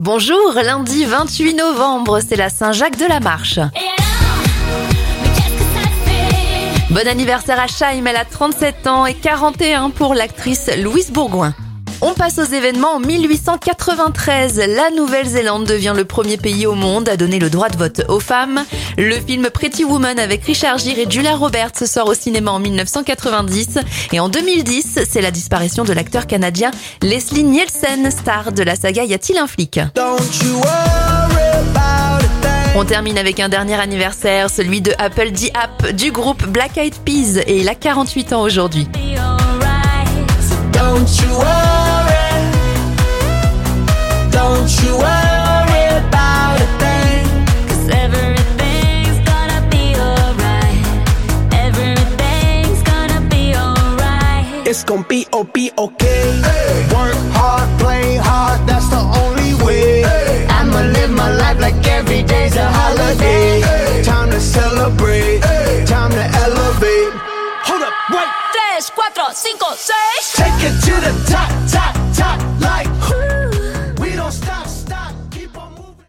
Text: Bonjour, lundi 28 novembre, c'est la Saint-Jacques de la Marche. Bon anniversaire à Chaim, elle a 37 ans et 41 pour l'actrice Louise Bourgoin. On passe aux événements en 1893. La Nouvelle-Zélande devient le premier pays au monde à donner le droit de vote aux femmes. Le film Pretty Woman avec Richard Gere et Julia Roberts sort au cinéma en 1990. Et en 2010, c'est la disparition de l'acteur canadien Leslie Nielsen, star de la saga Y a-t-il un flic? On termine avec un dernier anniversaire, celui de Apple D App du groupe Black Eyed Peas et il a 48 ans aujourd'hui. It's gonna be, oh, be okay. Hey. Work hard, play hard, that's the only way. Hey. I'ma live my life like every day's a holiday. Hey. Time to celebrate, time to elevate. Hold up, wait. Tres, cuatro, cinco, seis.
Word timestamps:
Bonjour, 0.00 0.54
lundi 0.54 1.04
28 1.04 1.54
novembre, 1.54 2.18
c'est 2.18 2.34
la 2.34 2.48
Saint-Jacques 2.48 2.96
de 2.96 3.06
la 3.06 3.20
Marche. 3.20 3.60
Bon 6.90 7.06
anniversaire 7.06 7.60
à 7.60 7.68
Chaim, 7.68 8.04
elle 8.04 8.16
a 8.16 8.24
37 8.24 8.88
ans 8.88 9.06
et 9.06 9.14
41 9.14 9.90
pour 9.90 10.14
l'actrice 10.14 10.68
Louise 10.82 11.12
Bourgoin. 11.12 11.54
On 12.06 12.12
passe 12.12 12.38
aux 12.38 12.44
événements 12.44 12.96
en 12.96 13.00
1893. 13.00 14.58
La 14.58 14.90
Nouvelle-Zélande 14.90 15.64
devient 15.64 15.94
le 15.96 16.04
premier 16.04 16.36
pays 16.36 16.66
au 16.66 16.74
monde 16.74 17.08
à 17.08 17.16
donner 17.16 17.38
le 17.38 17.48
droit 17.48 17.70
de 17.70 17.78
vote 17.78 18.02
aux 18.10 18.20
femmes. 18.20 18.62
Le 18.98 19.18
film 19.18 19.48
Pretty 19.48 19.84
Woman 19.84 20.18
avec 20.18 20.44
Richard 20.44 20.76
Gere 20.76 20.98
et 20.98 21.06
Julia 21.10 21.34
Roberts 21.34 21.86
sort 21.86 22.08
au 22.08 22.12
cinéma 22.12 22.50
en 22.50 22.58
1990. 22.58 23.78
Et 24.12 24.20
en 24.20 24.28
2010, 24.28 24.98
c'est 25.08 25.22
la 25.22 25.30
disparition 25.30 25.82
de 25.82 25.94
l'acteur 25.94 26.26
canadien 26.26 26.72
Leslie 27.00 27.42
Nielsen, 27.42 28.10
star 28.10 28.52
de 28.52 28.62
la 28.62 28.76
saga 28.76 29.04
Y 29.04 29.14
a-t-il 29.14 29.38
un 29.38 29.46
flic? 29.46 29.80
On 32.76 32.84
termine 32.84 33.16
avec 33.16 33.40
un 33.40 33.48
dernier 33.48 33.80
anniversaire, 33.80 34.50
celui 34.50 34.82
de 34.82 34.92
Apple 34.98 35.30
D 35.30 35.50
App 35.54 35.92
du 35.92 36.12
groupe 36.12 36.44
Black 36.48 36.76
Eyed 36.76 36.96
Peas 36.96 37.40
et 37.46 37.60
il 37.60 37.68
a 37.70 37.74
48 37.74 38.34
ans 38.34 38.42
aujourd'hui. 38.42 38.88
It's 54.74 54.82
gonna 54.82 55.04
be, 55.04 55.24
oh, 55.32 55.44
be 55.44 55.70
okay. 55.78 56.40
Hey. 56.42 56.82
Work 56.90 57.14
hard, 57.30 57.70
play 57.78 58.16
hard, 58.16 58.58
that's 58.66 58.88
the 58.88 58.98
only 59.22 59.54
way. 59.64 60.02
Hey. 60.02 60.48
I'ma 60.50 60.80
live 60.90 61.12
my 61.12 61.30
life 61.32 61.60
like 61.60 61.78
every 61.86 62.24
day's 62.24 62.56
a 62.56 62.66
holiday. 62.66 63.60
Hey. 63.60 64.02
Time 64.02 64.30
to 64.32 64.40
celebrate, 64.40 65.42
time 65.86 66.10
to 66.10 66.24
elevate. 66.42 67.14
Hold 67.70 67.82
up, 67.86 67.94
wait. 68.10 68.26
Tres, 68.50 68.90
cuatro, 68.90 69.32
cinco, 69.32 69.76
seis. 69.76 70.13